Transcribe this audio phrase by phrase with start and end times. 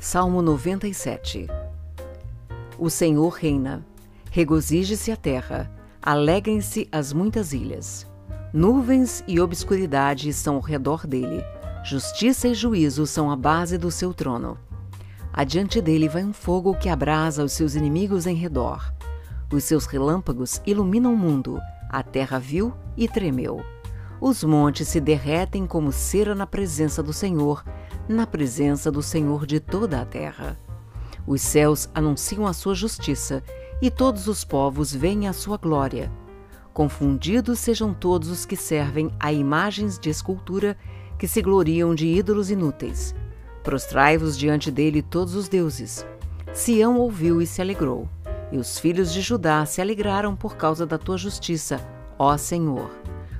[0.00, 1.48] Salmo 97
[2.78, 3.84] O Senhor reina.
[4.30, 5.70] Regozije-se a terra,
[6.02, 8.06] alegrem-se as muitas ilhas.
[8.52, 11.42] Nuvens e obscuridade estão ao redor dele.
[11.82, 14.58] Justiça e juízo são a base do seu trono.
[15.32, 18.92] Adiante dele vai um fogo que abrasa os seus inimigos em redor.
[19.50, 21.58] Os seus relâmpagos iluminam o mundo.
[21.88, 23.64] A terra viu e tremeu.
[24.20, 27.64] Os montes se derretem como cera na presença do Senhor,
[28.08, 30.58] na presença do Senhor de toda a terra.
[31.26, 33.42] Os céus anunciam a sua justiça
[33.82, 36.10] e todos os povos veem a sua glória.
[36.72, 40.76] Confundidos sejam todos os que servem a imagens de escultura
[41.18, 43.14] que se gloriam de ídolos inúteis.
[43.62, 46.06] Prostrai-vos diante dele todos os deuses.
[46.52, 48.08] Sião ouviu e se alegrou,
[48.52, 51.80] e os filhos de Judá se alegraram por causa da tua justiça,
[52.18, 52.90] ó Senhor.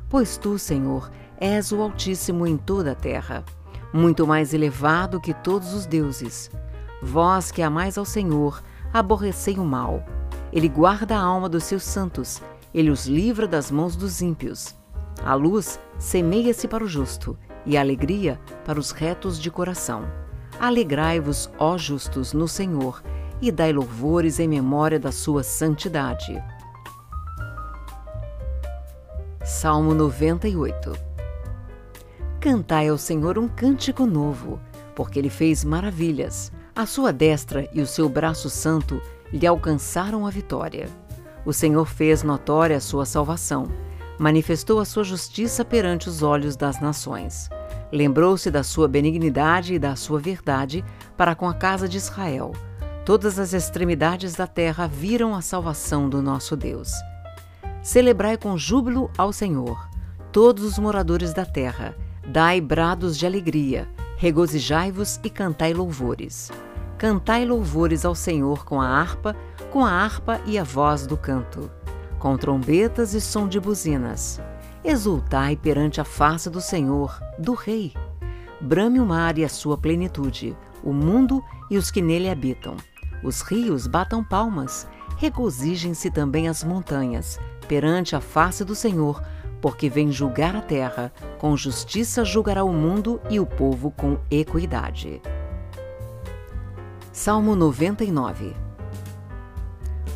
[0.09, 3.45] Pois tu, Senhor, és o Altíssimo em toda a terra,
[3.97, 6.51] muito mais elevado que todos os deuses.
[7.03, 10.05] Vós que amais ao Senhor, aborrecei o mal.
[10.53, 14.75] Ele guarda a alma dos seus santos, ele os livra das mãos dos ímpios.
[15.25, 20.05] A luz semeia-se para o justo, e a alegria para os retos de coração.
[20.61, 23.03] Alegrai-vos, ó justos, no Senhor,
[23.41, 26.43] e dai louvores em memória da sua santidade.
[29.45, 31.16] Salmo 98
[32.47, 34.61] Cantai ao Senhor um cântico novo,
[34.95, 36.53] porque ele fez maravilhas.
[36.77, 39.03] A sua destra e o seu braço santo
[39.33, 40.89] lhe alcançaram a vitória.
[41.45, 43.67] O Senhor fez notória a sua salvação,
[44.17, 47.51] manifestou a sua justiça perante os olhos das nações.
[47.91, 50.85] Lembrou-se da sua benignidade e da sua verdade
[51.17, 52.53] para com a casa de Israel.
[53.05, 56.93] Todas as extremidades da terra viram a salvação do nosso Deus.
[57.83, 59.91] Celebrai com júbilo ao Senhor,
[60.31, 61.97] todos os moradores da terra,
[62.29, 66.51] dai brados de alegria, regozijai-vos e cantai louvores.
[66.99, 69.37] Cantai louvores ao Senhor com a harpa,
[69.71, 71.71] com a harpa e a voz do canto,
[72.19, 74.41] com trombetas e som de buzinas
[74.87, 77.93] Exultai perante a face do Senhor, do Rei.
[78.61, 82.77] Brame o mar e a sua plenitude, o mundo e os que nele habitam.
[83.25, 84.87] Os rios batam palmas,
[85.17, 89.23] regozijem-se também as montanhas, perante a face do Senhor,
[89.61, 95.21] porque vem julgar a terra, com justiça julgará o mundo e o povo com equidade.
[97.13, 98.55] Salmo 99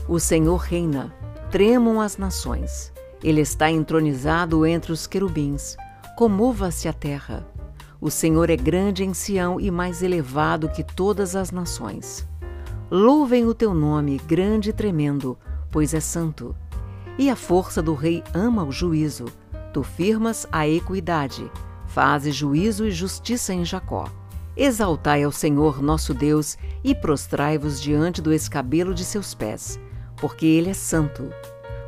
[0.07, 1.15] O Senhor reina,
[1.51, 2.93] tremam as nações.
[3.23, 5.77] Ele está entronizado entre os querubins.
[6.17, 7.47] Comova-se a terra.
[8.01, 12.27] O Senhor é grande em Sião e mais elevado que todas as nações.
[12.91, 15.39] Louvem o teu nome, grande e tremendo,
[15.71, 16.57] pois é santo.
[17.21, 19.27] E a força do rei ama o juízo.
[19.75, 21.53] Tu firmas a equidade,
[21.87, 24.09] fazes juízo e justiça em Jacó.
[24.57, 29.79] Exaltai ao Senhor nosso Deus e prostrai-vos diante do escabelo de seus pés,
[30.17, 31.29] porque ele é santo.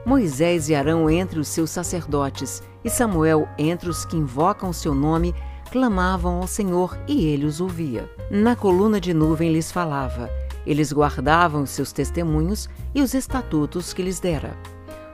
[0.05, 4.95] Moisés e Arão entre os seus sacerdotes, e Samuel entre os que invocam o seu
[4.95, 5.35] nome,
[5.71, 8.07] clamavam ao Senhor e ele os ouvia.
[8.31, 10.29] Na coluna de nuvem lhes falava,
[10.67, 14.55] eles guardavam os seus testemunhos e os estatutos que lhes dera.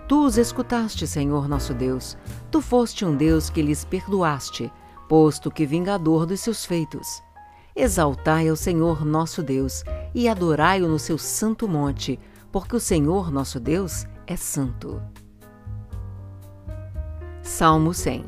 [0.08, 2.16] Tu os escutaste, Senhor nosso Deus.
[2.50, 4.72] Tu foste um Deus que lhes perdoaste,
[5.06, 7.22] posto que vingador dos seus feitos.
[7.76, 12.18] Exaltai ao Senhor nosso Deus e adorai-o no seu santo monte,
[12.50, 15.00] porque o Senhor nosso Deus é santo.
[17.42, 18.24] Salmo 100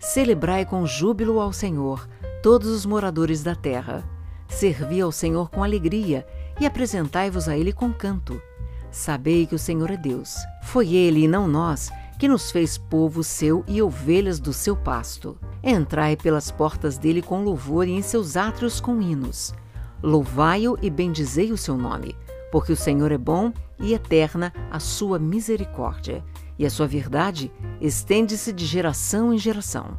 [0.00, 2.08] Celebrai com júbilo ao Senhor,
[2.42, 4.04] todos os moradores da terra.
[4.48, 6.26] Servi ao Senhor com alegria
[6.60, 8.42] e apresentai-vos a Ele com canto.
[8.90, 10.36] Sabei que o Senhor é Deus.
[10.62, 15.38] Foi Ele e não nós que nos fez povo seu e ovelhas do seu pasto.
[15.62, 19.54] Entrai pelas portas dele com louvor e em seus átrios com hinos.
[20.02, 22.14] Louvai-o e bendizei o seu nome
[22.50, 26.24] porque o Senhor é bom e eterna a sua misericórdia,
[26.58, 29.96] e a sua verdade estende-se de geração em geração.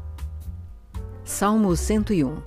[1.23, 2.37] Salmo 101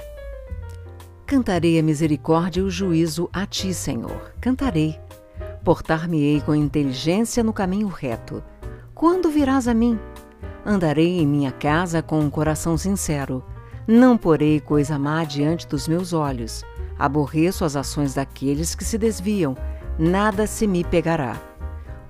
[1.26, 4.32] Cantarei a misericórdia e o juízo a ti, Senhor.
[4.40, 5.04] Cantarei.
[5.64, 8.43] Portar-me-ei com inteligência no caminho reto.
[8.94, 9.99] Quando virás a mim?
[10.64, 13.43] Andarei em minha casa com um coração sincero.
[13.87, 16.62] Não porei coisa má diante dos meus olhos.
[16.99, 19.56] Aborreço as ações daqueles que se desviam
[19.99, 21.40] nada se me pegará.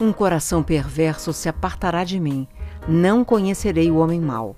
[0.01, 2.49] Um coração perverso se apartará de mim,
[2.89, 4.57] não conhecerei o homem mau.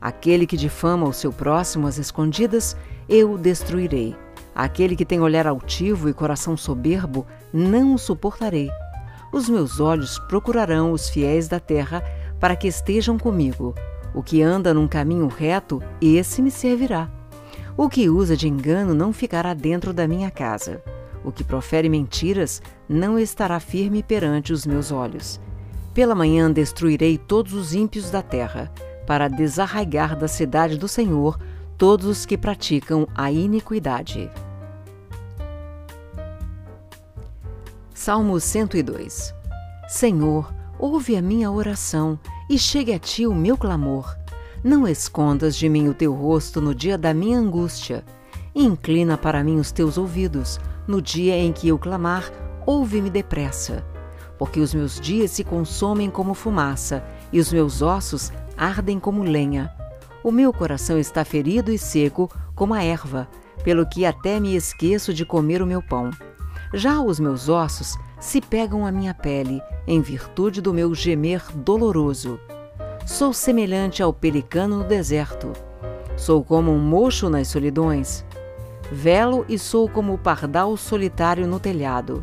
[0.00, 2.76] Aquele que difama o seu próximo às escondidas,
[3.08, 4.16] eu o destruirei.
[4.58, 8.68] Aquele que tem olhar altivo e coração soberbo, não o suportarei.
[9.32, 12.02] Os meus olhos procurarão os fiéis da terra
[12.40, 13.72] para que estejam comigo.
[14.12, 17.08] O que anda num caminho reto, esse me servirá.
[17.76, 20.82] O que usa de engano não ficará dentro da minha casa.
[21.24, 25.40] O que profere mentiras não estará firme perante os meus olhos.
[25.94, 28.72] Pela manhã destruirei todos os ímpios da terra,
[29.06, 31.38] para desarraigar da cidade do Senhor
[31.76, 34.28] todos os que praticam a iniquidade.
[38.00, 39.34] Salmo 102
[39.88, 42.16] Senhor, ouve a minha oração
[42.48, 44.16] e chegue a ti o meu clamor.
[44.62, 48.04] Não escondas de mim o teu rosto no dia da minha angústia.
[48.54, 50.60] Inclina para mim os teus ouvidos.
[50.86, 52.30] No dia em que eu clamar,
[52.64, 53.84] ouve-me depressa.
[54.38, 59.74] Porque os meus dias se consomem como fumaça e os meus ossos ardem como lenha.
[60.22, 63.28] O meu coração está ferido e seco como a erva,
[63.64, 66.10] pelo que até me esqueço de comer o meu pão.
[66.72, 72.38] Já os meus ossos se pegam à minha pele, em virtude do meu gemer doloroso.
[73.06, 75.52] Sou semelhante ao pelicano no deserto.
[76.16, 78.24] Sou como um mocho nas solidões.
[78.92, 82.22] Velo e sou como o pardal solitário no telhado.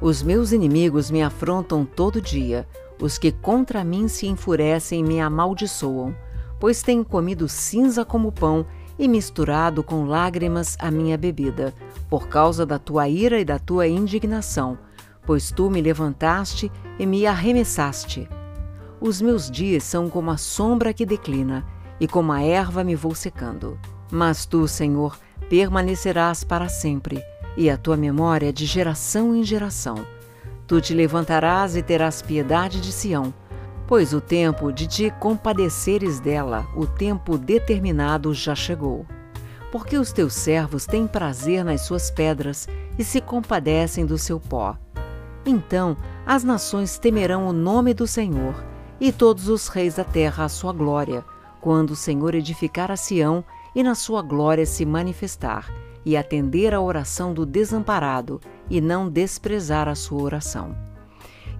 [0.00, 2.68] Os meus inimigos me afrontam todo dia.
[3.00, 6.14] Os que contra mim se enfurecem me amaldiçoam,
[6.60, 8.66] pois tenho comido cinza como pão
[9.02, 11.74] e misturado com lágrimas a minha bebida,
[12.08, 14.78] por causa da tua ira e da tua indignação,
[15.26, 16.70] pois tu me levantaste
[17.00, 18.28] e me arremessaste.
[19.00, 21.66] Os meus dias são como a sombra que declina,
[21.98, 23.76] e como a erva me vou secando.
[24.08, 25.18] Mas tu, Senhor,
[25.50, 27.20] permanecerás para sempre,
[27.56, 30.06] e a tua memória é de geração em geração.
[30.64, 33.34] Tu te levantarás e terás piedade de Sião,
[33.86, 39.06] pois o tempo de te compadeceres dela, o tempo determinado já chegou.
[39.70, 42.68] Porque os teus servos têm prazer nas suas pedras
[42.98, 44.76] e se compadecem do seu pó.
[45.44, 48.54] Então as nações temerão o nome do Senhor,
[49.00, 51.24] e todos os reis da terra a sua glória,
[51.60, 53.44] quando o Senhor edificar a Sião
[53.74, 55.72] e na sua glória se manifestar,
[56.04, 58.40] e atender à oração do desamparado,
[58.70, 60.91] e não desprezar a sua oração.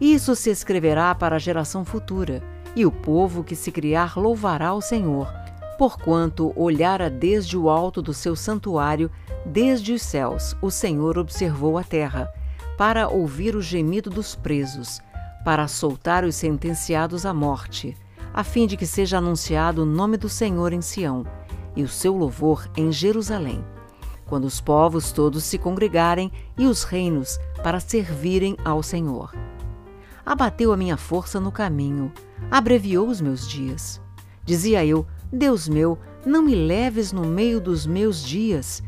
[0.03, 2.43] Isso se escreverá para a geração futura,
[2.75, 5.33] e o povo que se criar louvará o Senhor,
[5.79, 9.09] porquanto olhara desde o alto do seu santuário,
[9.47, 12.29] desde os céus, o Senhor observou a terra,
[12.77, 15.01] para ouvir o gemido dos presos,
[15.45, 17.97] para soltar os sentenciados à morte,
[18.35, 21.25] a fim de que seja anunciado o nome do Senhor em Sião
[21.77, 23.65] e o seu louvor em Jerusalém
[24.27, 29.31] quando os povos todos se congregarem e os reinos para servirem ao Senhor.
[30.25, 32.13] Abateu a minha força no caminho,
[32.51, 34.01] abreviou os meus dias.
[34.45, 38.83] Dizia eu: Deus meu, não me leves no meio dos meus dias,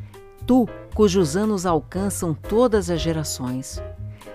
[0.47, 3.83] tu, cujos anos alcançam todas as gerações.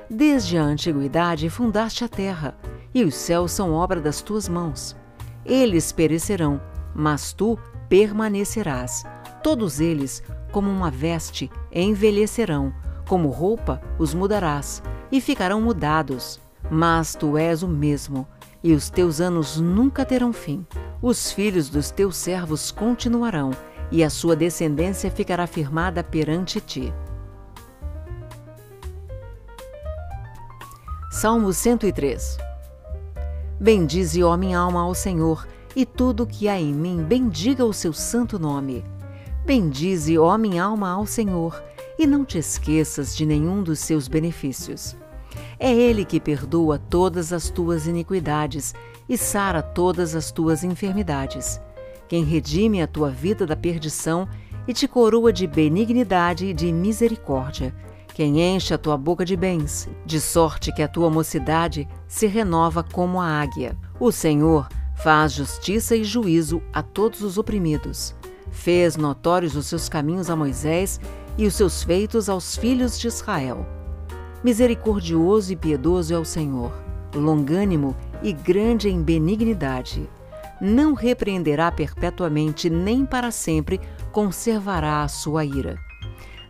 [0.10, 2.58] Desde a antiguidade fundaste a terra,
[2.94, 4.96] e os céus são obra das tuas mãos.
[5.46, 6.60] Eles perecerão,
[6.94, 7.58] mas tu
[7.88, 9.04] permanecerás.
[9.42, 10.22] Todos eles
[10.52, 12.74] como uma veste, envelhecerão,
[13.08, 14.82] como roupa os mudarás,
[15.12, 16.40] e ficarão mudados.
[16.70, 18.28] Mas tu és o mesmo,
[18.64, 20.66] e os teus anos nunca terão fim.
[21.02, 23.52] Os filhos dos teus servos continuarão,
[23.92, 26.94] e a sua descendência ficará firmada perante ti.
[31.12, 32.38] Salmo 103
[33.60, 37.92] Bendize, ó minha alma, ao Senhor, e tudo que há em mim bendiga o seu
[37.92, 38.86] santo nome.
[39.46, 41.62] Bendize, ó minha alma, ao Senhor,
[41.98, 44.96] e não te esqueças de nenhum dos seus benefícios.
[45.60, 48.74] É Ele que perdoa todas as tuas iniquidades
[49.08, 51.60] e sara todas as tuas enfermidades.
[52.08, 54.28] Quem redime a tua vida da perdição
[54.68, 57.74] e te coroa de benignidade e de misericórdia.
[58.14, 62.84] Quem enche a tua boca de bens, de sorte que a tua mocidade se renova
[62.84, 63.78] como a águia.
[64.00, 68.16] O Senhor faz justiça e juízo a todos os oprimidos
[68.52, 71.00] Fez notórios os seus caminhos a Moisés
[71.38, 73.66] e os seus feitos aos filhos de Israel.
[74.42, 76.72] Misericordioso e piedoso é o Senhor,
[77.14, 77.94] longânimo
[78.24, 80.10] e grande em benignidade.
[80.62, 83.82] Não repreenderá perpetuamente, nem para sempre
[84.14, 85.78] conservará a sua ira.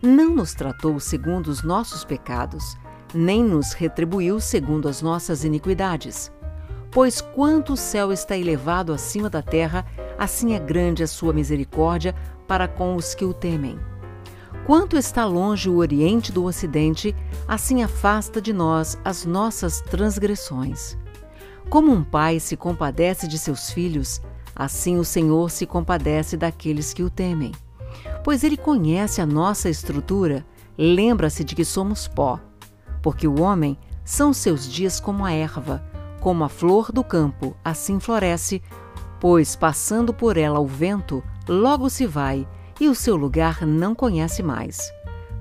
[0.01, 2.77] Não nos tratou segundo os nossos pecados,
[3.13, 6.31] nem nos retribuiu segundo as nossas iniquidades.
[6.91, 9.83] Pois quanto o céu está elevado acima da terra,
[10.17, 12.15] assim é grande a sua misericórdia
[12.47, 13.79] para com os que o temem.
[14.69, 17.15] Quanto está longe o Oriente do Ocidente,
[17.47, 20.95] assim afasta de nós as nossas transgressões.
[21.71, 24.21] Como um pai se compadece de seus filhos,
[24.55, 27.51] assim o Senhor se compadece daqueles que o temem.
[28.23, 30.45] Pois ele conhece a nossa estrutura,
[30.77, 32.39] lembra-se de que somos pó.
[33.01, 35.83] Porque o homem são seus dias como a erva,
[36.19, 38.61] como a flor do campo, assim floresce,
[39.19, 42.47] pois passando por ela o vento, logo se vai,
[42.79, 44.91] e o seu lugar não conhece mais.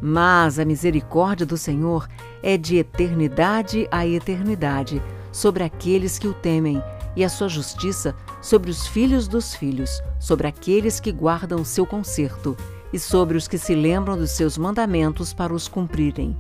[0.01, 2.09] Mas a misericórdia do Senhor
[2.43, 5.03] é de eternidade a eternidade
[5.33, 6.83] sobre aqueles que o temem,
[7.17, 12.57] e a sua justiça sobre os filhos dos filhos, sobre aqueles que guardam seu conserto,
[12.93, 16.37] e sobre os que se lembram dos seus mandamentos para os cumprirem.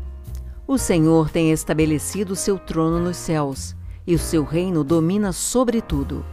[0.66, 3.74] O Senhor tem estabelecido seu trono nos céus,
[4.06, 6.24] e o seu reino domina sobre tudo.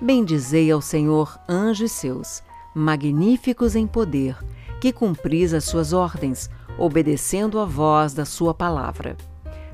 [0.00, 2.42] Bendizei ao Senhor, anjos seus,
[2.76, 4.36] magníficos em poder,
[4.78, 9.16] que cumpris as suas ordens, obedecendo a voz da sua palavra.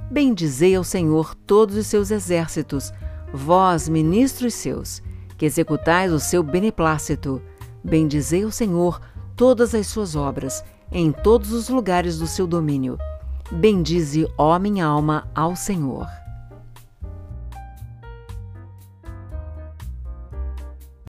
[0.09, 2.93] Bendizei ao Senhor todos os seus exércitos,
[3.35, 5.03] vós, ministros seus,
[5.37, 7.43] que executais o seu beneplácito.
[7.83, 9.01] Bendizei ao Senhor
[9.35, 12.99] todas as suas obras, em todos os lugares do seu domínio.
[13.51, 16.07] Bendize, ó minha alma, ao Senhor.